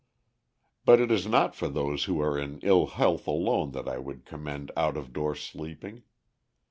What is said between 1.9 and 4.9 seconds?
who are in ill health alone that I would commend